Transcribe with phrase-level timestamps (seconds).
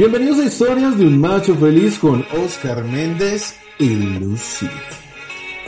[0.00, 4.66] Bienvenidos a Historias de un Macho Feliz con Oscar Méndez y Lucy.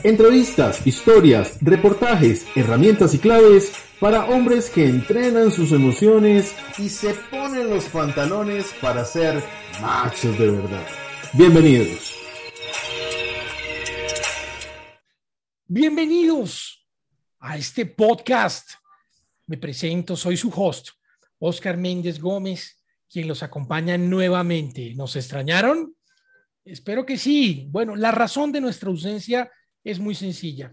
[0.03, 7.69] Entrevistas, historias, reportajes, herramientas y claves para hombres que entrenan sus emociones y se ponen
[7.69, 9.45] los pantalones para ser
[9.83, 10.87] machos de verdad.
[11.35, 12.17] Bienvenidos.
[15.67, 16.87] Bienvenidos
[17.39, 18.71] a este podcast.
[19.47, 20.89] Me presento, soy su host,
[21.39, 22.82] Oscar Méndez Gómez
[23.13, 24.95] quien los acompaña nuevamente.
[24.95, 25.95] ¿Nos extrañaron?
[26.65, 27.67] Espero que sí.
[27.71, 29.51] Bueno, la razón de nuestra ausencia
[29.85, 30.73] es muy sencilla.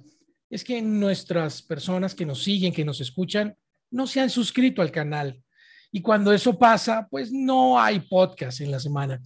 [0.50, 3.56] Es que nuestras personas que nos siguen, que nos escuchan,
[3.92, 5.42] no se han suscrito al canal.
[5.92, 9.20] Y cuando eso pasa, pues no hay podcast en la semana.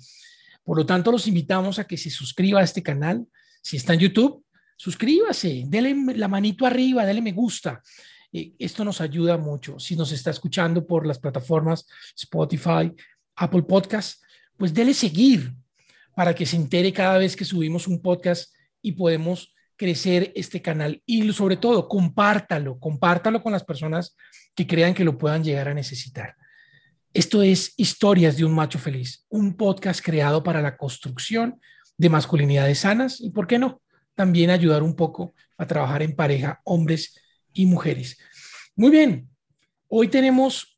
[0.64, 3.26] Por lo tanto, los invitamos a que se suscriba a este canal.
[3.62, 4.44] Si está en YouTube,
[4.76, 7.82] suscríbase, dele la manito arriba, dele me gusta.
[8.32, 9.80] Eh, esto nos ayuda mucho.
[9.80, 11.86] Si nos está escuchando por las plataformas
[12.18, 12.92] Spotify,
[13.36, 14.22] Apple Podcast,
[14.58, 15.54] pues dele seguir
[16.16, 21.02] para que se entere cada vez que subimos un podcast y podemos crecer este canal.
[21.06, 24.16] Y sobre todo, compártalo, compártalo con las personas
[24.56, 26.36] que crean que lo puedan llegar a necesitar.
[27.14, 31.60] Esto es Historias de un Macho Feliz, un podcast creado para la construcción
[31.98, 33.82] de masculinidades sanas y, ¿por qué no?
[34.16, 37.20] También ayudar un poco a trabajar en pareja, hombres
[37.54, 38.18] y mujeres.
[38.76, 39.30] Muy bien,
[39.88, 40.73] hoy tenemos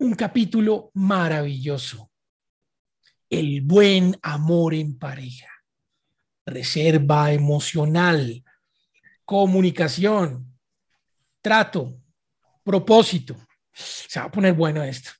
[0.00, 2.10] un capítulo maravilloso.
[3.28, 5.48] El buen amor en pareja,
[6.46, 8.42] reserva emocional,
[9.26, 10.58] comunicación,
[11.42, 12.00] trato,
[12.64, 13.36] propósito.
[13.72, 15.10] Se va a poner bueno esto.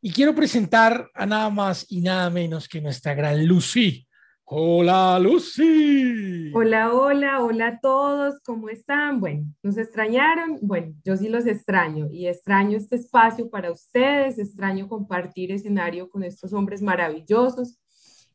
[0.00, 4.05] Y quiero presentar a nada más y nada menos que nuestra gran Lucy.
[4.48, 6.52] Hola, Lucy.
[6.54, 9.18] Hola, hola, hola a todos, ¿cómo están?
[9.18, 10.60] Bueno, ¿nos extrañaron?
[10.62, 16.22] Bueno, yo sí los extraño y extraño este espacio para ustedes, extraño compartir escenario con
[16.22, 17.80] estos hombres maravillosos.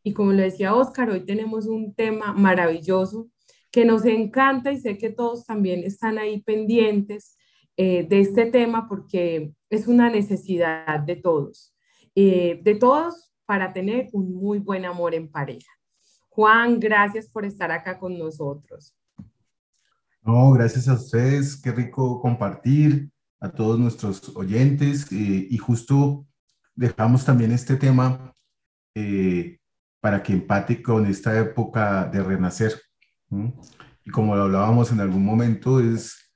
[0.04, 3.30] Y como lo decía Oscar, hoy tenemos un tema maravilloso
[3.72, 7.38] que nos encanta y sé que todos también están ahí pendientes
[7.78, 11.74] eh, de este tema porque es una necesidad de todos,
[12.16, 15.72] eh, de todos para tener un muy buen amor en pareja.
[16.34, 18.96] Juan, gracias por estar acá con nosotros.
[20.24, 23.10] No, gracias a ustedes, qué rico compartir
[23.42, 26.26] a todos nuestros oyentes eh, y justo
[26.74, 28.34] dejamos también este tema
[28.96, 29.60] eh,
[30.00, 32.82] para que empate con esta época de renacer.
[34.06, 36.32] Y como lo hablábamos en algún momento, es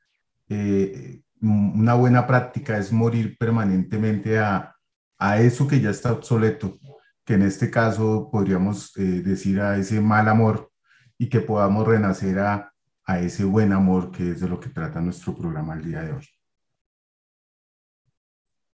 [0.50, 4.76] eh, una buena práctica, es morir permanentemente a,
[5.18, 6.80] a eso que ya está obsoleto,
[7.26, 10.72] que en este caso podríamos eh, decir a ese mal amor
[11.18, 12.72] y que podamos renacer a,
[13.04, 16.14] a ese buen amor que es de lo que trata nuestro programa el día de
[16.14, 16.28] hoy.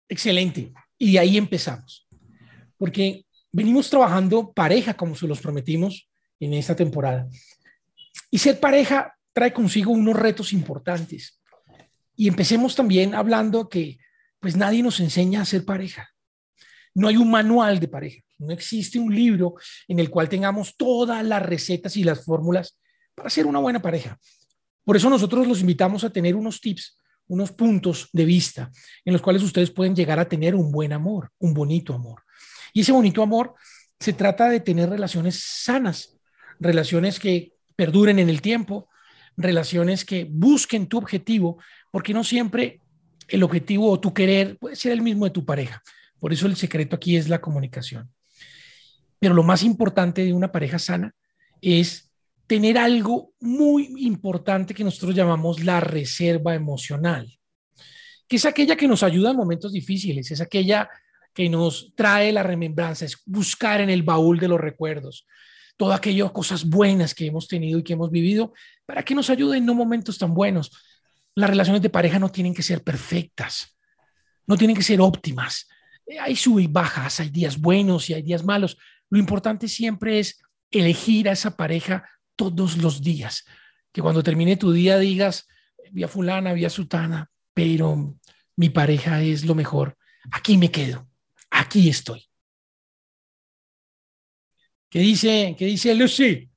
[0.08, 0.72] Excelente.
[0.96, 2.08] Y ahí empezamos.
[2.78, 6.10] Porque venimos trabajando pareja, como se los prometimos
[6.40, 7.28] en esta temporada.
[8.30, 11.40] Y ser pareja trae consigo unos retos importantes.
[12.16, 13.98] Y empecemos también hablando que
[14.40, 16.08] pues nadie nos enseña a ser pareja.
[16.94, 18.22] No hay un manual de pareja.
[18.38, 19.54] No existe un libro
[19.86, 22.78] en el cual tengamos todas las recetas y las fórmulas
[23.14, 24.18] para ser una buena pareja.
[24.84, 28.70] Por eso nosotros los invitamos a tener unos tips, unos puntos de vista
[29.04, 32.22] en los cuales ustedes pueden llegar a tener un buen amor, un bonito amor.
[32.72, 33.54] Y ese bonito amor
[33.98, 36.16] se trata de tener relaciones sanas,
[36.60, 38.88] relaciones que perduren en el tiempo,
[39.36, 41.58] relaciones que busquen tu objetivo,
[41.90, 42.80] porque no siempre
[43.28, 45.82] el objetivo o tu querer puede ser el mismo de tu pareja.
[46.18, 48.10] Por eso el secreto aquí es la comunicación.
[49.18, 51.14] Pero lo más importante de una pareja sana
[51.60, 52.10] es
[52.46, 57.38] tener algo muy importante que nosotros llamamos la reserva emocional,
[58.26, 60.88] que es aquella que nos ayuda en momentos difíciles, es aquella
[61.34, 65.26] que nos trae la remembranza, es buscar en el baúl de los recuerdos
[65.78, 68.52] todo aquello, cosas buenas que hemos tenido y que hemos vivido,
[68.84, 70.72] para que nos ayuden en no momentos tan buenos.
[71.36, 73.78] Las relaciones de pareja no tienen que ser perfectas,
[74.46, 75.68] no tienen que ser óptimas.
[76.20, 78.76] Hay sub y bajas, hay días buenos y hay días malos,
[79.10, 83.44] lo importante siempre es elegir a esa pareja todos los días.
[83.92, 85.48] Que cuando termine tu día digas,
[85.90, 88.16] vi a fulana, vi a sutana, pero
[88.56, 89.96] mi pareja es lo mejor.
[90.32, 91.08] Aquí me quedo.
[91.50, 92.24] Aquí estoy.
[94.90, 96.50] ¿Qué dice, qué dice Lucy?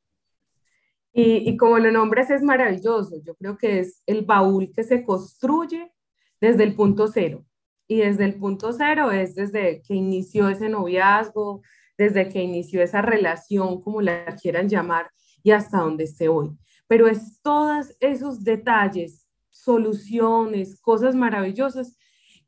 [1.14, 3.22] Y, y, como lo nombres es maravilloso.
[3.26, 5.92] Yo creo que es el baúl que se construye
[6.40, 7.46] desde el punto cero.
[7.88, 11.62] Y desde el punto cero es desde que inició ese noviazgo,
[12.02, 15.12] desde que inició esa relación, como la quieran llamar,
[15.44, 16.50] y hasta donde esté hoy.
[16.88, 22.00] Pero es todos esos detalles, soluciones, cosas maravillosas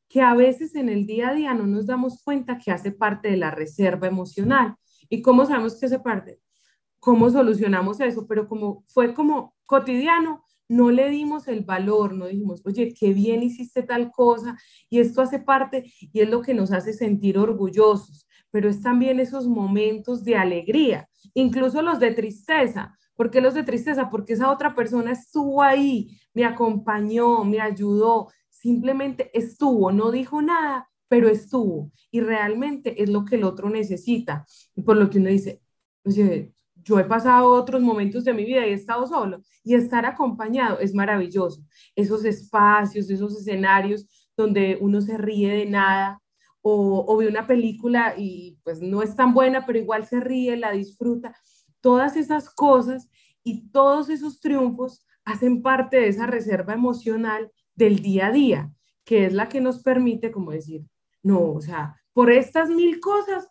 [0.10, 3.30] que a veces en el día a día no nos damos cuenta que hace parte
[3.30, 4.76] de la reserva emocional.
[5.08, 6.40] ¿Y cómo sabemos que hace parte?
[7.00, 8.26] ¿Cómo solucionamos eso?
[8.28, 13.44] Pero como fue como cotidiano, no le dimos el valor, no dijimos, oye, qué bien
[13.44, 14.58] hiciste tal cosa
[14.90, 19.20] y esto hace parte y es lo que nos hace sentir orgullosos, pero es también
[19.20, 22.96] esos momentos de alegría, incluso los de tristeza.
[23.16, 24.12] ¿Por qué los de tristeza?
[24.12, 30.88] Porque esa otra persona estuvo ahí, me acompañó, me ayudó, simplemente estuvo, no dijo nada,
[31.08, 31.92] pero estuvo.
[32.12, 34.46] Y realmente es lo que el otro necesita.
[34.76, 35.64] Y por lo que uno dice,
[36.06, 40.06] oye, yo he pasado otros momentos de mi vida y he estado solo y estar
[40.06, 41.66] acompañado es maravilloso.
[41.96, 44.06] Esos espacios, esos escenarios
[44.38, 46.23] donde uno se ríe de nada
[46.64, 50.58] o, o ve una película y pues no es tan buena, pero igual se ríe,
[50.58, 51.36] la disfruta.
[51.82, 53.10] Todas esas cosas
[53.44, 58.72] y todos esos triunfos hacen parte de esa reserva emocional del día a día,
[59.04, 60.86] que es la que nos permite como decir,
[61.22, 63.48] no, o sea, por estas mil cosas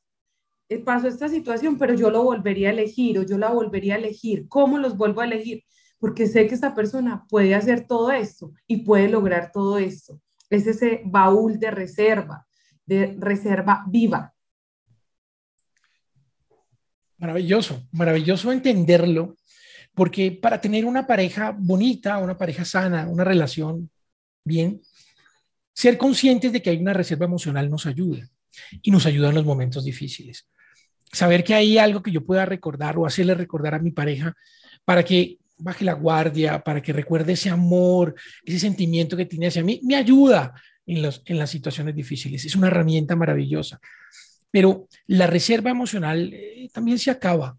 [0.69, 3.99] eh, pasó esta situación, pero yo lo volvería a elegir o yo la volvería a
[3.99, 4.49] elegir.
[4.49, 5.65] ¿Cómo los vuelvo a elegir?
[5.99, 10.21] Porque sé que esta persona puede hacer todo esto y puede lograr todo esto.
[10.51, 12.47] Es ese baúl de reserva,
[12.87, 14.33] de reserva viva.
[17.19, 19.37] Maravilloso, maravilloso entenderlo,
[19.95, 23.91] porque para tener una pareja bonita, una pareja sana, una relación
[24.45, 24.81] bien,
[25.73, 28.29] ser conscientes de que hay una reserva emocional nos ayuda
[28.83, 30.49] y nos ayuda en los momentos difíciles
[31.13, 34.35] saber que hay algo que yo pueda recordar o hacerle recordar a mi pareja
[34.85, 38.15] para que baje la guardia, para que recuerde ese amor,
[38.45, 40.55] ese sentimiento que tiene hacia mí, me ayuda
[40.87, 42.45] en, los, en las situaciones difíciles.
[42.45, 43.81] Es una herramienta maravillosa.
[44.51, 47.57] Pero la reserva emocional eh, también se acaba.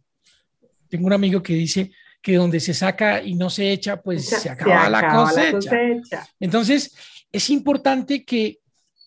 [0.90, 1.92] Tengo un amigo que dice
[2.22, 6.28] que donde se saca y no se echa, pues se, acaba, la, La cosecha.
[6.40, 6.96] Entonces,
[7.32, 8.60] es importante que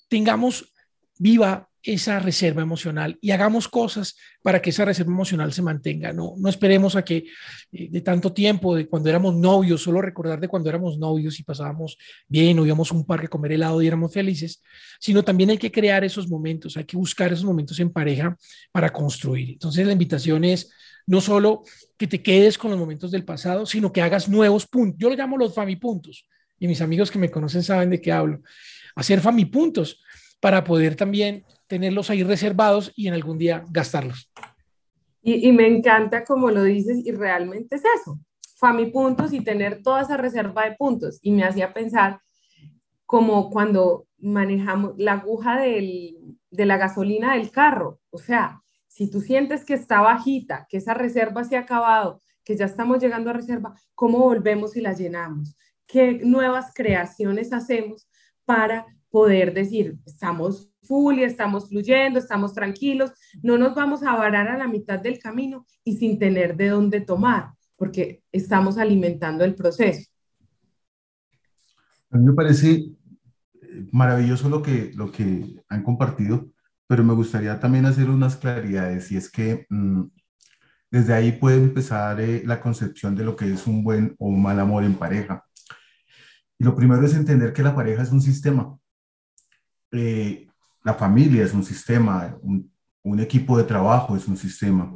[0.08, 0.72] tengamos
[1.18, 6.12] viva esa reserva emocional y hagamos cosas para que esa reserva emocional se mantenga.
[6.12, 7.26] No, no esperemos a que
[7.70, 11.44] eh, de tanto tiempo, de cuando éramos novios, solo recordar de cuando éramos novios y
[11.44, 11.96] pasábamos
[12.26, 14.62] bien o íbamos a un parque a comer helado y éramos felices,
[14.98, 18.36] sino también hay que crear esos momentos, hay que buscar esos momentos en pareja
[18.72, 19.50] para construir.
[19.50, 20.72] Entonces la invitación es
[21.06, 21.62] no solo
[21.96, 24.98] que te quedes con los momentos del pasado, sino que hagas nuevos puntos.
[24.98, 26.26] Yo lo llamo los famipuntos
[26.58, 28.40] y mis amigos que me conocen saben de qué hablo.
[28.96, 30.02] Hacer famipuntos
[30.40, 34.30] para poder también tenerlos ahí reservados y en algún día gastarlos.
[35.22, 38.20] Y, me encanta como lo dices y realmente es eso,
[38.58, 41.18] Fami puntos y tener toda esa reserva de puntos.
[41.20, 42.20] Y me hacía pensar
[43.04, 48.00] como cuando manejamos la aguja del, de la gasolina del carro.
[48.10, 52.56] O sea, si tú sientes que está bajita, que esa reserva se ha acabado, que
[52.56, 55.56] ya estamos llegando a reserva, ¿cómo volvemos y la llenamos?
[55.86, 58.08] ¿Qué nuevas creaciones hacemos
[58.44, 63.12] para poder decir, estamos full y estamos fluyendo, estamos tranquilos,
[63.42, 67.00] no nos vamos a varar a la mitad del camino y sin tener de dónde
[67.00, 70.10] tomar, porque estamos alimentando el proceso.
[72.10, 76.48] A mí me parece eh, maravilloso lo que, lo que han compartido,
[76.86, 80.04] pero me gustaría también hacer unas claridades y es que mm,
[80.90, 84.42] desde ahí puede empezar eh, la concepción de lo que es un buen o un
[84.42, 85.44] mal amor en pareja.
[86.58, 88.78] Y lo primero es entender que la pareja es un sistema.
[89.92, 90.48] Eh,
[90.86, 94.92] la familia es un sistema, un, equipo de trabajo es un sistema.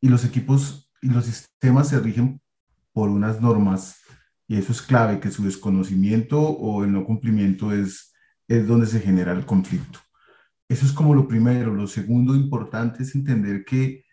[0.00, 2.40] Y los equipos y los sistemas se rigen
[2.92, 3.96] por unas normas
[4.46, 8.14] y eso es clave, que su desconocimiento o el no cumplimiento es,
[8.46, 9.98] es donde se genera el conflicto.
[10.68, 11.74] Eso es como lo primero.
[11.74, 14.04] Lo segundo importante es entender que,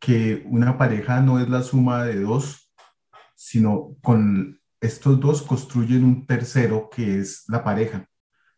[0.00, 2.72] que una pareja no es la suma de dos,
[3.36, 8.08] sino con estos dos construyen un tercero que es la pareja,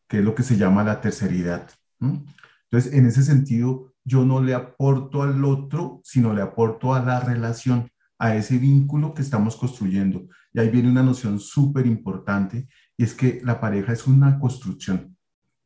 [0.08, 1.68] que es lo que se llama la terceridad.
[2.00, 7.20] Entonces, en ese sentido, yo no le aporto al otro, sino le aporto a la
[7.20, 10.26] relación, a ese vínculo que estamos construyendo.
[10.52, 15.16] Y ahí viene una noción súper importante, y es que la pareja es una construcción,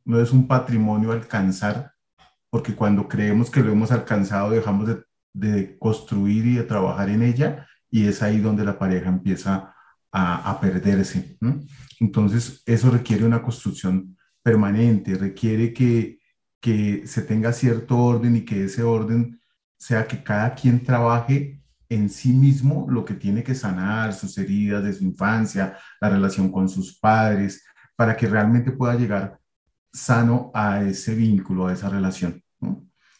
[0.05, 1.93] no es un patrimonio alcanzar,
[2.49, 4.87] porque cuando creemos que lo hemos alcanzado, dejamos
[5.33, 9.73] de, construir y de trabajar en ella, y es ahí donde la pareja empieza
[10.11, 11.37] a, perderse.
[11.99, 16.19] Entonces, eso requiere una construcción permanente, requiere que,
[16.63, 19.37] que se tenga cierto orden y que ese orden
[19.77, 24.81] sea que cada quien trabaje en sí mismo lo que tiene que sanar, sus heridas
[24.81, 27.65] de su infancia, la relación con sus padres,
[27.97, 29.37] para que realmente pueda llegar
[29.91, 32.41] sano a ese vínculo, a esa relación.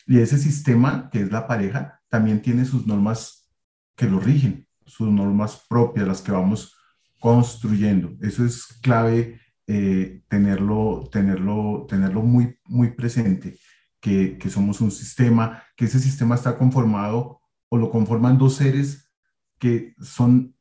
[0.08, 3.52] Y ese sistema, que es la pareja, también tiene sus normas
[3.98, 6.78] que lo rigen, sus normas propias, las que vamos
[7.20, 8.14] construyendo.
[8.22, 13.58] Eso es clave eh, tenerlo, tenerlo, tenerlo muy, muy presente,
[14.00, 17.39] que, que somos un sistema, que ese sistema está conformado
[17.70, 19.10] o lo conforman dos seres
[19.58, 20.53] que son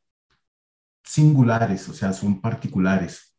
[1.03, 3.35] singulares, o sea, son particulares.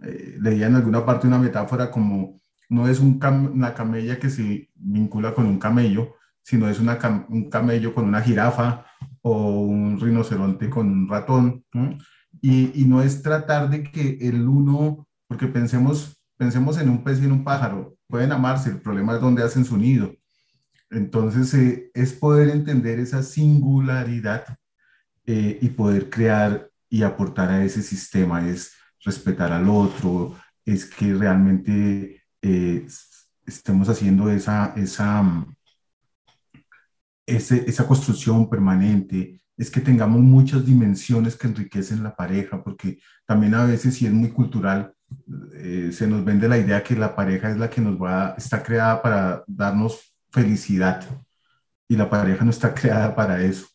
[0.00, 3.20] Eh, leía en alguna parte una metáfora como no es un
[3.54, 8.20] una camella que se vincula con un camello, sino es una un camello con una
[8.20, 8.84] jirafa
[9.22, 11.64] o un rinoceronte con un ratón.
[12.40, 17.20] Y, y, no es tratar de que el uno, porque pensemos, pensemos en un pez
[17.20, 20.12] y en un pájaro, pueden amarse, el problema es dónde hacen su nido.
[20.90, 24.44] Entonces, eh, es poder entender esa singularidad
[25.24, 30.36] eh, y poder crear y aportar a ese sistema, es respetar al otro,
[30.66, 32.86] es que realmente eh,
[33.46, 35.46] estemos haciendo esa, esa,
[37.24, 43.64] esa construcción permanente, es que tengamos muchas dimensiones que enriquecen la pareja, porque también a
[43.64, 44.94] veces, si es muy cultural,
[45.54, 48.62] eh, se nos vende la idea que la pareja es la que nos va, está
[48.62, 51.04] creada para darnos felicidad
[51.88, 53.66] y la pareja no está creada para eso.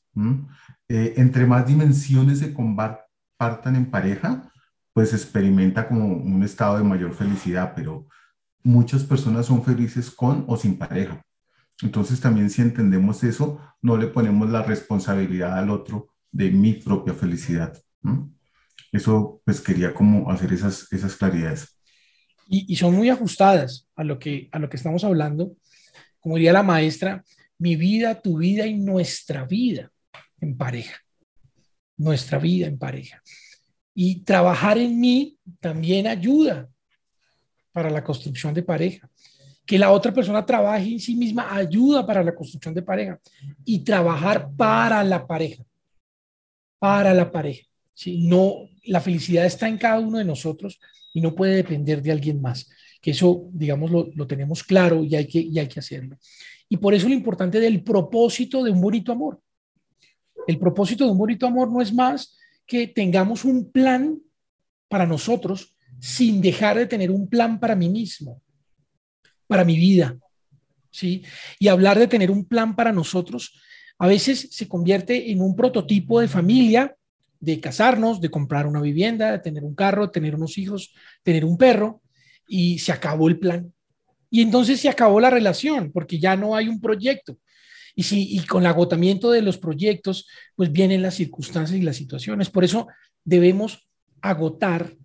[0.90, 4.52] Eh, entre más dimensiones se compartan en pareja,
[4.94, 8.08] pues experimenta como un estado de mayor felicidad, pero
[8.64, 11.22] muchas personas son felices con o sin pareja.
[11.82, 17.14] Entonces también si entendemos eso, no le ponemos la responsabilidad al otro de mi propia
[17.14, 17.78] felicidad.
[18.92, 21.78] Eso pues quería como hacer esas, esas claridades.
[22.48, 25.52] Y, y, son muy ajustadas a lo, que, a lo que estamos hablando.
[26.20, 27.24] Como diría la maestra,
[27.60, 29.92] mi vida, tu vida y nuestra vida
[30.40, 30.98] en pareja.
[31.98, 33.22] Nuestra vida en pareja.
[33.94, 36.70] Y trabajar en mí también ayuda
[37.74, 39.10] para la construcción de pareja
[39.68, 43.20] que la otra persona trabaje en sí misma ayuda para la construcción de pareja
[43.66, 45.62] y trabajar para la pareja,
[46.80, 47.68] para la pareja.
[47.94, 48.26] ¿sí?
[48.26, 50.80] No, la felicidad está en cada uno de nosotros
[51.14, 52.70] y no puede depender de alguien más.
[53.02, 56.18] Que eso, digamos, lo, lo tenemos claro y hay, que, y hay que hacerlo.
[56.70, 59.42] Y por eso lo importante del propósito de un bonito amor.
[60.48, 64.18] El propósito de un bonito amor no es más que tengamos un plan
[64.88, 68.42] para nosotros sin dejar de tener un plan para mí mismo
[69.48, 70.18] para mi vida.
[70.92, 71.24] ¿sí?
[71.60, 73.60] Y hablar de tener un plan para nosotros
[74.00, 76.96] a veces se convierte en un prototipo de familia,
[77.40, 81.58] de casarnos, de comprar una vivienda, de tener un carro, tener unos hijos, tener un
[81.58, 82.02] perro,
[82.48, 83.74] y se acabó el plan.
[84.30, 87.38] Y entonces se acabó la relación, porque ya no hay un proyecto.
[87.96, 91.96] Y, si, y con el agotamiento de los proyectos, pues vienen las circunstancias y las
[91.96, 92.50] situaciones.
[92.50, 92.88] Por eso
[93.24, 93.88] debemos
[94.22, 94.96] agotar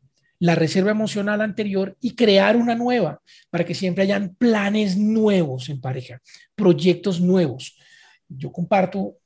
[0.43, 5.81] la reserva emocional anterior y crear una nueva para que siempre hayan planes nuevos en
[5.81, 6.21] pareja,
[6.57, 7.79] proyectos nuevos.
[8.29, 9.19] Yo comparto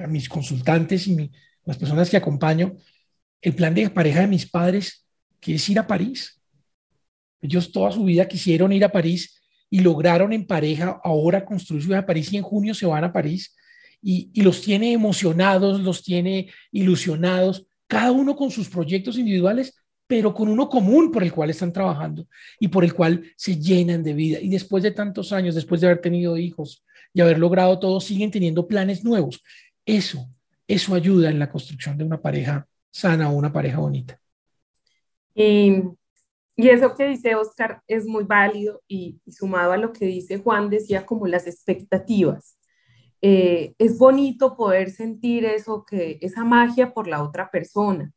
[0.00, 1.28] a mis consultantes y
[1.64, 2.76] las personas que acompaño
[3.42, 5.04] el plan de pareja de mis padres,
[5.40, 6.40] que es ir a París.
[7.42, 11.92] Ellos toda su vida quisieron ir a París y lograron en pareja ahora construir su
[11.96, 13.56] a París y en junio se van a París
[14.00, 19.74] y los tiene emocionados, los tiene ilusionados, cada uno con sus proyectos individuales,
[20.10, 22.26] pero con uno común por el cual están trabajando
[22.58, 24.40] y por el cual se llenan de vida.
[24.40, 28.32] Y después de tantos años, después de haber tenido hijos y haber logrado todo, siguen
[28.32, 29.40] teniendo planes nuevos.
[29.86, 30.28] Eso,
[30.66, 34.20] eso ayuda en la construcción de una pareja sana o una pareja bonita.
[35.32, 35.74] Y,
[36.56, 40.70] y eso que dice Oscar es muy válido y, sumado a lo que dice Juan,
[40.70, 42.58] decía como las expectativas.
[43.22, 48.12] Eh, es bonito poder sentir eso, que esa magia por la otra persona,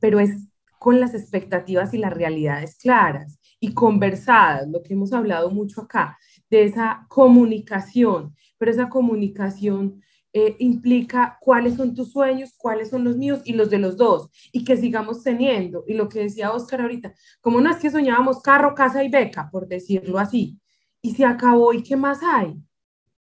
[0.00, 5.50] pero es con las expectativas y las realidades claras y conversadas, lo que hemos hablado
[5.50, 6.18] mucho acá,
[6.50, 13.16] de esa comunicación, pero esa comunicación eh, implica cuáles son tus sueños, cuáles son los
[13.16, 15.84] míos y los de los dos, y que sigamos teniendo.
[15.86, 19.48] Y lo que decía Oscar ahorita, como no es que soñábamos carro, casa y beca,
[19.50, 20.60] por decirlo así,
[21.02, 22.54] y se acabó, ¿y qué más hay?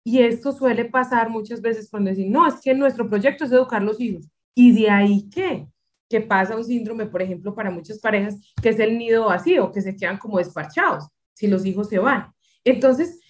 [0.03, 3.83] Y esto suele pasar muchas veces cuando decimos, no, es que nuestro proyecto es educar
[3.83, 4.27] los hijos.
[4.55, 5.69] ¿Y de ahí qué?
[6.09, 9.83] Que pasa un síndrome, por ejemplo, para muchas parejas, que es el nido vacío, que
[9.83, 12.33] se quedan como despachados si los hijos se van.
[12.65, 13.21] Entonces,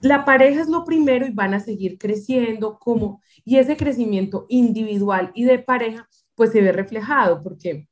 [0.00, 5.30] la pareja es lo primero y van a seguir creciendo como, y ese crecimiento individual
[5.34, 7.88] y de pareja, pues se ve reflejado, porque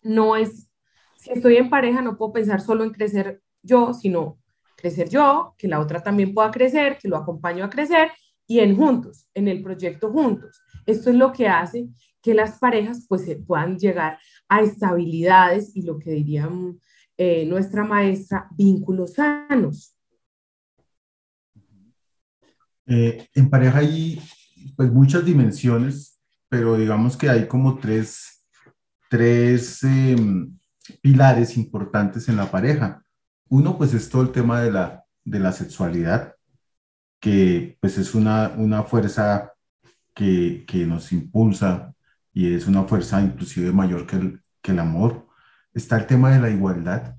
[0.00, 0.68] no es,
[1.16, 4.38] si estoy en pareja, no puedo pensar solo en crecer yo, sino
[4.76, 8.10] crecer yo, que la otra también pueda crecer, que lo acompaño a crecer
[8.46, 10.60] y en juntos, en el proyecto juntos.
[10.86, 11.86] Esto es lo que hace
[12.22, 16.48] que las parejas pues puedan llegar a estabilidades y lo que diría
[17.18, 19.96] eh, nuestra maestra, vínculos sanos.
[22.86, 24.20] Eh, en pareja hay
[24.76, 28.44] pues muchas dimensiones, pero digamos que hay como tres,
[29.10, 30.58] tres em,
[31.00, 33.04] pilares importantes en la pareja.
[33.48, 36.34] Uno, pues es todo el tema de la, de la sexualidad,
[37.20, 39.52] que pues es una, una fuerza
[40.14, 41.94] que, que nos impulsa
[42.32, 45.26] y es una fuerza inclusive mayor que el, que el amor.
[45.74, 47.16] Está el tema de la igualdad,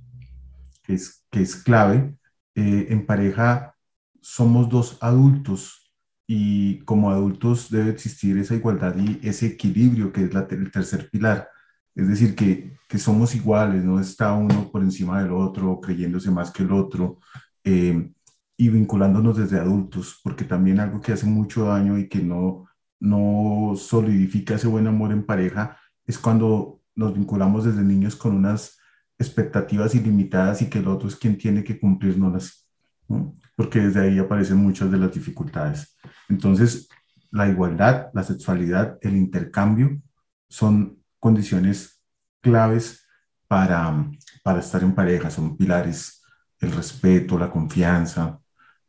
[0.83, 2.17] que es, que es clave.
[2.55, 3.75] Eh, en pareja
[4.21, 5.91] somos dos adultos
[6.27, 11.09] y como adultos debe existir esa igualdad y ese equilibrio que es la, el tercer
[11.09, 11.49] pilar.
[11.95, 16.49] Es decir, que, que, somos iguales, no está uno por encima del otro, creyéndose más
[16.51, 17.19] que el otro,
[17.63, 18.11] eh,
[18.57, 22.65] y vinculándonos desde adultos, porque también algo que hace mucho daño y que no,
[23.03, 28.77] no solidifica ese buen amor en pareja es cuando nos vinculamos desde niños con unas
[29.19, 32.65] expectativas ilimitadas y que el otro es quien tiene que cumplirnos,
[33.09, 33.35] ¿no?
[33.57, 35.97] porque desde ahí aparecen muchas de las dificultades.
[36.29, 36.87] Entonces,
[37.29, 40.01] la igualdad, la sexualidad, el intercambio
[40.47, 42.01] son condiciones
[42.39, 43.05] claves
[43.49, 44.09] para,
[44.43, 46.23] para estar en pareja, son pilares,
[46.59, 48.39] el respeto, la confianza.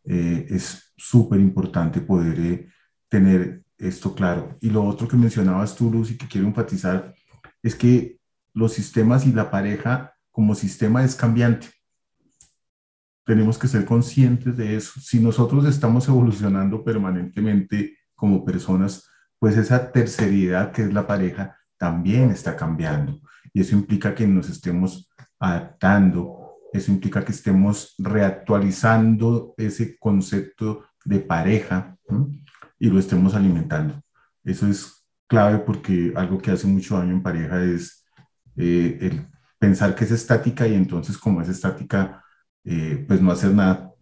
[0.04, 2.68] Eh, es súper importante poder eh,
[3.08, 4.56] tener esto claro.
[4.60, 7.14] Y lo otro que mencionabas tú, Lucy, que quiero enfatizar,
[7.62, 8.18] es que
[8.52, 11.68] los sistemas y la pareja como sistema es cambiante.
[13.24, 15.00] Tenemos que ser conscientes de eso.
[15.00, 22.30] Si nosotros estamos evolucionando permanentemente como personas, pues esa terceridad que es la pareja también
[22.30, 23.20] está cambiando.
[23.52, 31.20] Y eso implica que nos estemos adaptando, eso implica que estemos reactualizando ese concepto de
[31.20, 31.96] pareja
[32.84, 33.98] y lo estemos alimentando.
[34.44, 38.04] Eso es clave porque algo que hace mucho daño en pareja es
[38.58, 39.26] eh, el
[39.58, 42.22] pensar que es estática y entonces como es estática,
[42.62, 43.94] eh, pues no hacer nada.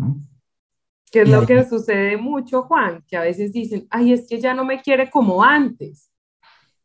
[1.12, 3.04] ¿Qué es lo que sucede mucho, Juan?
[3.06, 6.10] Que a veces dicen, ay, es que ya no me quiere como antes.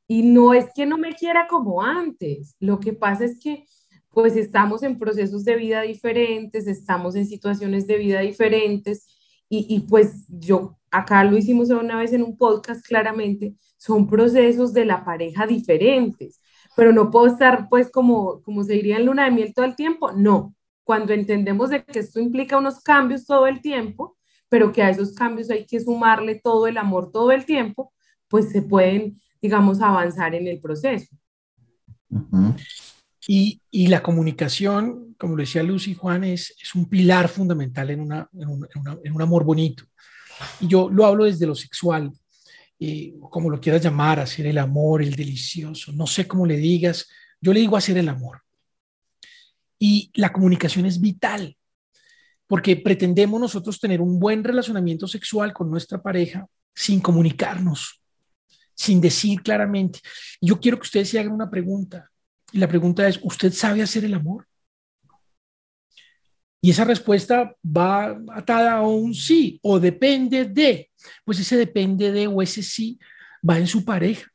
[0.08, 3.66] Y no es que no me quiera como antes, lo que pasa es que
[4.12, 9.08] pues estamos en procesos de vida diferentes, estamos en situaciones de vida diferentes
[9.50, 14.74] y, y, pues yo acá lo hicimos una vez en un podcast claramente, son procesos
[14.74, 16.42] de la pareja diferentes,
[16.76, 19.76] pero no puedo estar pues como, como se diría en luna de miel todo el
[19.76, 24.18] tiempo, no, cuando entendemos de que esto implica unos cambios todo el tiempo,
[24.50, 27.94] pero que a esos cambios hay que sumarle todo el amor todo el tiempo,
[28.30, 31.16] pues se pueden digamos, avanzar en el proceso.
[33.28, 38.02] y, y, la comunicación, como lo decía Lucy Juan, es, es un pilar fundamental en,
[38.02, 38.68] una, en, un,
[39.04, 39.84] en, un, amor bonito.
[40.60, 42.12] Y yo lo hablo desde lo sexual,
[42.80, 47.08] eh, como lo quieras llamar, hacer el amor, el delicioso, no sé cómo le digas,
[47.42, 48.42] yo le digo hacer el amor.
[49.80, 51.56] Y la comunicación es vital,
[52.48, 58.02] porque pretendemos nosotros tener un buen relacionamiento sexual con nuestra pareja sin comunicarnos
[58.78, 60.00] sin decir claramente.
[60.40, 62.10] Yo quiero que ustedes se hagan una pregunta.
[62.52, 64.47] Y la pregunta es, ¿usted sabe hacer el amor?
[66.62, 70.90] Y esa respuesta va atada a un sí o depende de.
[71.24, 73.00] Pues ese depende de o ese sí
[73.48, 74.32] va en su pareja.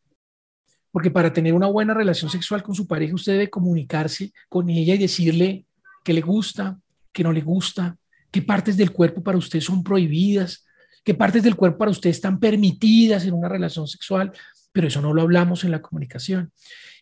[0.90, 4.94] Porque para tener una buena relación sexual con su pareja, usted debe comunicarse con ella
[4.94, 5.64] y decirle
[6.04, 6.78] que le gusta,
[7.12, 7.96] que no le gusta,
[8.30, 10.64] qué partes del cuerpo para usted son prohibidas,
[11.04, 14.32] qué partes del cuerpo para usted están permitidas en una relación sexual,
[14.72, 16.52] pero eso no lo hablamos en la comunicación.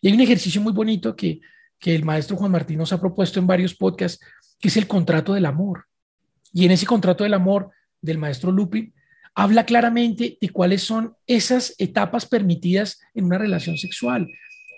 [0.01, 1.41] Y hay un ejercicio muy bonito que,
[1.79, 4.23] que el maestro Juan Martín nos ha propuesto en varios podcasts,
[4.61, 5.85] que es el contrato del amor.
[6.53, 7.71] Y en ese contrato del amor
[8.01, 8.93] del maestro Lupi,
[9.33, 14.27] habla claramente de cuáles son esas etapas permitidas en una relación sexual,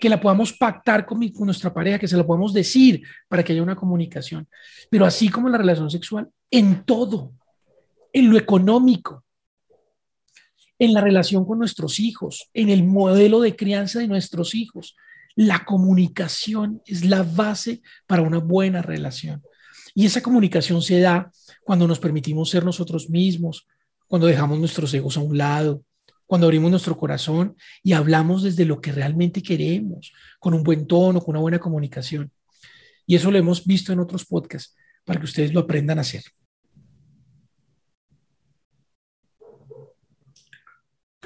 [0.00, 3.52] que la podamos pactar con, con, nuestra pareja, que se la podamos decir para que
[3.52, 4.48] haya una comunicación.
[4.90, 7.32] Pero así como la relación sexual, en todo,
[8.12, 9.24] en lo económico,
[10.78, 14.96] en la relación con nuestros hijos, en el modelo de crianza de nuestros hijos.
[15.36, 19.42] La comunicación es la base para una buena relación.
[19.94, 21.30] Y esa comunicación se da
[21.62, 23.66] cuando nos permitimos ser nosotros mismos,
[24.08, 25.82] cuando dejamos nuestros egos a un lado,
[26.26, 31.20] cuando abrimos nuestro corazón y hablamos desde lo que realmente queremos, con un buen tono,
[31.20, 32.30] con una buena comunicación.
[33.06, 36.22] Y eso lo hemos visto en otros podcasts para que ustedes lo aprendan a hacer.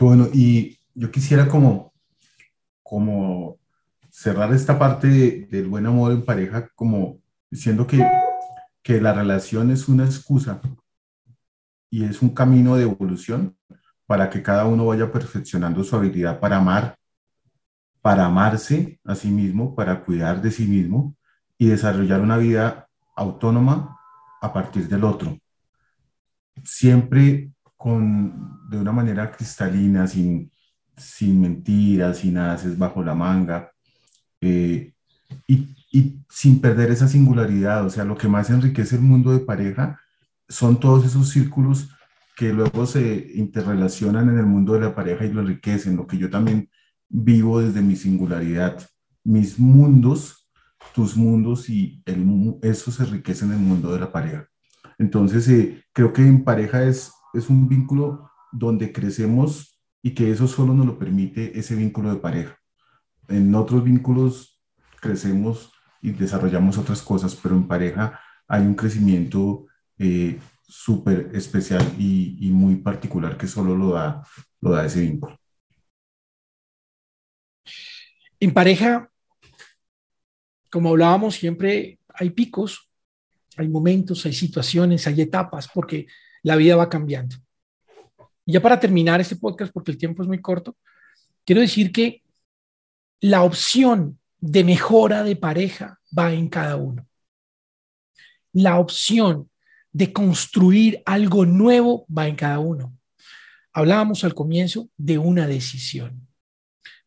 [0.01, 1.93] bueno, y yo quisiera como,
[2.85, 3.59] como
[4.11, 5.09] cerrar esta parte
[5.51, 7.19] del buen amor en pareja como
[7.51, 7.99] diciendo que,
[8.89, 10.63] que la relación es una excusa
[11.91, 13.55] y es un camino de evolución
[14.07, 16.97] para que cada uno vaya perfeccionando su habilidad para amar,
[18.01, 21.15] para amarse a sí mismo, para cuidar de sí mismo
[21.59, 24.01] y desarrollar una vida autónoma
[24.41, 25.39] a partir del otro.
[26.65, 30.51] Siempre con, de una manera cristalina, sin,
[30.97, 33.71] sin mentiras, sin haces bajo la manga.
[34.41, 34.95] Eh,
[35.47, 37.85] y y sin perder esa singularidad.
[37.87, 40.01] O sea, lo que más enriquece el mundo de pareja
[40.49, 41.91] son todos esos círculos
[42.37, 46.19] que luego se interrelacionan en el mundo de la pareja y lo enriquecen, lo que
[46.19, 46.71] yo también
[47.09, 48.89] vivo desde mi singularidad.
[49.25, 50.49] Mis mundos,
[50.95, 54.47] tus mundos y el, eso se enriquece en el mundo de la pareja.
[54.99, 60.47] Entonces, eh, creo que en pareja es, es un vínculo donde crecemos y que eso
[60.47, 62.57] solo nos lo permite ese vínculo de pareja.
[63.29, 64.61] En otros vínculos
[65.01, 69.67] crecemos y desarrollamos otras cosas, pero en pareja hay un crecimiento
[69.99, 74.27] eh, súper especial y, y, muy particular que solo lo da,
[74.61, 75.39] lo da ese vínculo.
[78.41, 79.11] En pareja,
[80.71, 82.91] como hablábamos, siempre hay picos,
[83.57, 86.07] hay momentos, hay situaciones, hay etapas, porque
[86.43, 87.37] la vida va cambiando.
[88.45, 90.77] Y ya para terminar este podcast, porque el tiempo es muy corto,
[91.45, 92.23] quiero decir que
[93.21, 97.07] la opción de mejora de pareja va en cada uno.
[98.53, 99.51] La opción
[99.93, 102.97] de construir algo nuevo va en cada uno.
[103.73, 106.27] Hablábamos al comienzo de una decisión.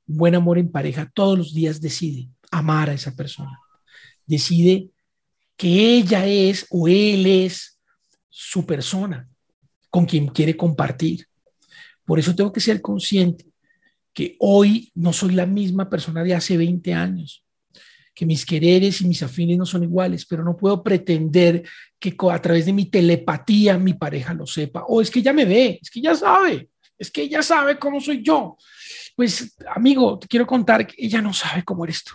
[0.06, 3.58] buen amor en pareja todos los días decide amar a esa persona.
[4.26, 4.90] Decide
[5.56, 7.80] que ella es o él es
[8.30, 9.30] su persona
[9.90, 11.28] con quien quiere compartir.
[12.04, 13.51] Por eso tengo que ser consciente
[14.14, 17.46] que hoy no soy la misma persona de hace 20 años,
[18.14, 21.64] que mis quereres y mis afines no son iguales, pero no puedo pretender
[21.98, 24.84] que a través de mi telepatía mi pareja lo sepa.
[24.88, 28.02] O es que ya me ve, es que ya sabe, es que ella sabe cómo
[28.02, 28.58] soy yo.
[29.16, 32.14] Pues amigo, te quiero contar que ella no sabe cómo eres tú.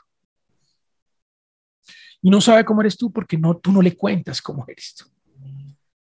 [2.22, 5.04] Y no sabe cómo eres tú porque no, tú no le cuentas cómo eres tú.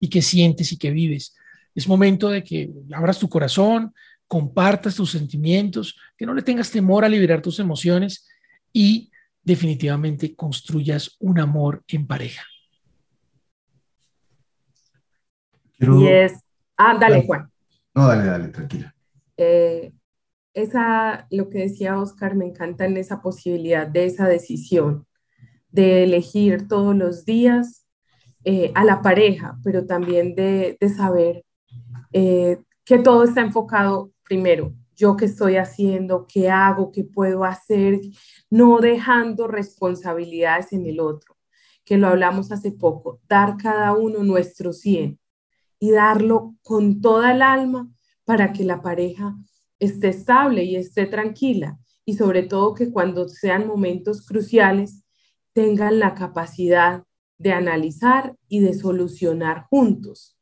[0.01, 1.35] Y qué sientes y qué vives.
[1.75, 3.93] Es momento de que abras tu corazón,
[4.27, 8.29] compartas tus sentimientos, que no le tengas temor a liberar tus emociones
[8.73, 9.11] y
[9.43, 12.43] definitivamente construyas un amor en pareja.
[15.79, 16.33] Y es,
[16.77, 17.51] ah, dale Juan.
[17.95, 18.95] No, dale, dale, tranquila.
[19.37, 19.93] Eh,
[20.55, 25.07] esa, lo que decía Oscar, me encanta en esa posibilidad de esa decisión,
[25.71, 27.87] de elegir todos los días
[28.45, 31.45] eh, a la pareja, pero también de, de saber
[32.13, 38.01] eh, que todo está enfocado primero, yo qué estoy haciendo, qué hago, qué puedo hacer,
[38.51, 41.37] no dejando responsabilidades en el otro,
[41.85, 45.19] que lo hablamos hace poco, dar cada uno nuestro 100
[45.81, 47.91] y darlo con toda el alma
[48.25, 49.37] para que la pareja
[49.79, 51.79] esté estable y esté tranquila.
[52.07, 55.05] Y sobre todo que cuando sean momentos cruciales
[55.53, 57.05] tengan la capacidad
[57.39, 60.35] de analizar y de solucionar juntos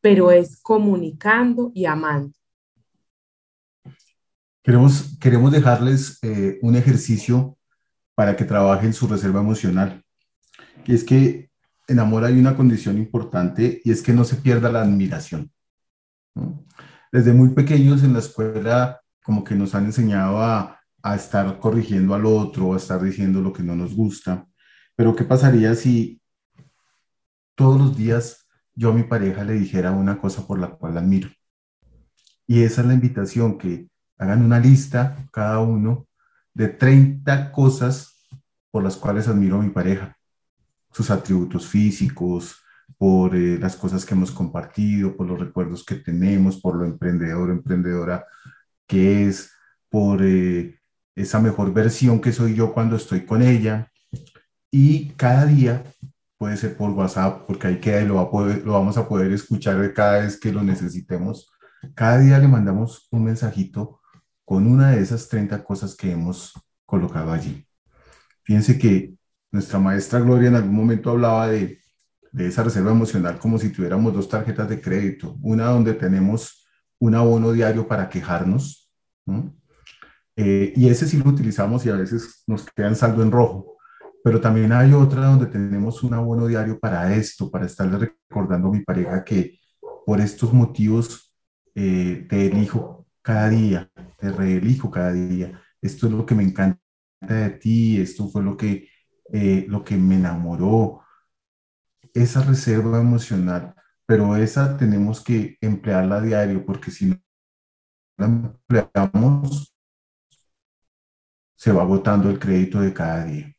[0.00, 2.34] pero es comunicando y amando.
[4.62, 7.56] Queremos, queremos dejarles eh, un ejercicio
[8.14, 10.04] para que trabajen su reserva emocional.
[10.84, 11.50] Y es que
[11.86, 15.50] en amor hay una condición importante y es que no se pierda la admiración.
[17.10, 22.14] Desde muy pequeños en la escuela como que nos han enseñado a, a estar corrigiendo
[22.14, 24.46] al otro, a estar diciendo lo que no nos gusta.
[24.94, 26.20] Pero ¿qué pasaría si
[27.54, 28.47] todos los días
[28.78, 31.28] yo a mi pareja le dijera una cosa por la cual la admiro.
[32.46, 33.88] Y esa es la invitación, que
[34.18, 36.06] hagan una lista cada uno
[36.54, 38.24] de 30 cosas
[38.70, 40.16] por las cuales admiro a mi pareja.
[40.92, 42.62] Sus atributos físicos,
[42.96, 47.50] por eh, las cosas que hemos compartido, por los recuerdos que tenemos, por lo emprendedor
[47.50, 48.24] o emprendedora
[48.86, 49.50] que es,
[49.88, 50.78] por eh,
[51.16, 53.90] esa mejor versión que soy yo cuando estoy con ella.
[54.70, 55.82] Y cada día
[56.38, 58.30] puede ser por WhatsApp, porque ahí queda y lo,
[58.64, 61.50] vamos a poder escuchar cada vez que lo necesitemos.
[61.94, 64.00] Cada día le mandamos un mensajito
[64.44, 66.52] con una de esas 30 cosas que hemos
[66.86, 67.66] colocado allí.
[68.44, 69.14] Fíjense que
[69.50, 71.80] nuestra maestra Gloria en algún momento hablaba de,
[72.32, 76.66] de esa reserva emocional como si tuviéramos dos tarjetas de crédito, una donde tenemos
[77.00, 78.90] un abono diario para quejarnos,
[80.36, 83.77] eh, y ese sí lo utilizamos y a veces nos queda en saldo en rojo
[84.22, 88.72] pero también hay otra donde tenemos un abono diario para esto, para estarle recordando a
[88.72, 89.58] mi pareja que
[90.06, 91.34] por estos motivos
[91.74, 95.60] eh, te elijo cada día, te reelijo cada día.
[95.80, 96.80] Esto es lo que me encanta
[97.20, 98.88] de ti, esto fue lo que,
[99.32, 101.02] eh, lo que me enamoró.
[102.14, 103.74] Esa reserva emocional,
[104.06, 107.16] pero esa tenemos que emplearla a diario porque si no
[108.16, 109.74] la empleamos,
[111.56, 113.57] se va agotando el crédito de cada día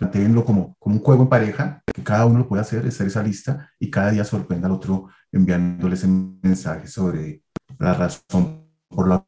[0.00, 3.22] plantéenlo como, como un juego en pareja, que cada uno lo puede hacer, hacer esa
[3.22, 7.42] lista y cada día sorprenda al otro enviándole ese mensaje sobre
[7.78, 9.26] la razón por la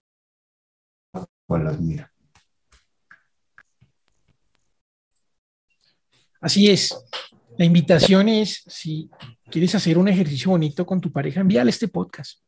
[1.47, 2.11] cual las mira.
[6.41, 6.97] Así es.
[7.59, 9.11] La invitación es, si
[9.51, 12.41] quieres hacer un ejercicio bonito con tu pareja, envíale este podcast.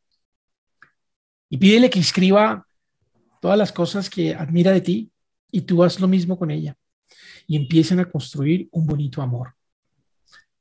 [1.47, 2.65] Y pídele que escriba
[3.39, 5.11] todas las cosas que admira de ti
[5.51, 6.75] y tú haz lo mismo con ella.
[7.47, 9.53] Y empiecen a construir un bonito amor.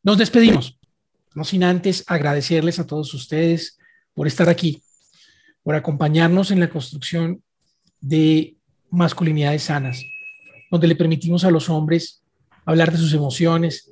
[0.02, 0.78] Nos despedimos,
[1.34, 3.78] no sin antes agradecerles a todos ustedes
[4.12, 4.82] por estar aquí,
[5.62, 7.42] por acompañarnos en la construcción
[8.00, 8.56] de
[8.90, 10.04] masculinidades sanas,
[10.70, 12.22] donde le permitimos a los hombres
[12.64, 13.90] hablar de sus emociones,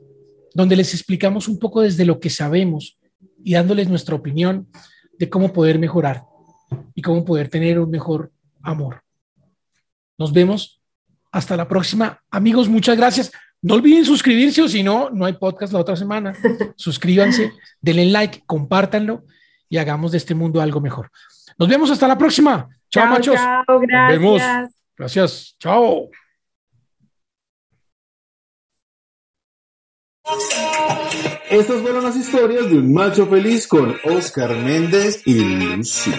[0.55, 2.99] donde les explicamos un poco desde lo que sabemos
[3.43, 4.69] y dándoles nuestra opinión
[5.19, 6.25] de cómo poder mejorar
[6.95, 9.03] y cómo poder tener un mejor amor.
[10.19, 10.82] Nos vemos.
[11.33, 12.21] Hasta la próxima.
[12.31, 13.33] Amigos, muchas gracias.
[13.63, 16.35] No olviden suscribirse o si no, no hay podcast la otra semana.
[16.77, 19.25] Suscríbanse, denle like, compártanlo
[19.69, 21.11] y hagamos de este mundo algo mejor.
[21.59, 22.69] Nos vemos hasta la próxima.
[22.91, 23.37] Chao, machos.
[23.37, 24.21] Chao, gracias.
[24.21, 24.43] Nos vemos.
[24.97, 25.57] Gracias.
[25.59, 26.11] Chao.
[31.51, 36.19] Estas fueron las historias de un macho feliz con Oscar Méndez y Lucía.